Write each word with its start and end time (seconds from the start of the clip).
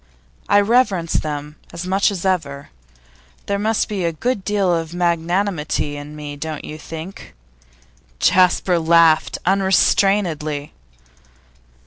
I 0.49 0.59
reverence 0.61 1.13
them 1.13 1.57
as 1.71 1.85
much 1.85 2.09
as 2.09 2.25
ever. 2.25 2.69
There 3.45 3.59
must 3.59 3.87
be 3.87 4.03
a 4.03 4.11
good 4.11 4.43
deal 4.43 4.73
of 4.73 4.95
magnanimity 4.95 5.95
in 5.95 6.15
me, 6.15 6.35
don't 6.35 6.65
you 6.65 6.79
think?' 6.79 7.35
Jasper 8.17 8.79
laughed 8.79 9.37
unrestrainedly. 9.45 10.71